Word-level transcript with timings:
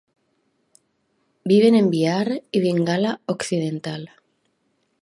Viven 1.45 1.75
en 1.75 1.91
Bihar 1.91 2.41
y 2.51 2.59
Bengala 2.59 3.21
occidental. 3.27 4.09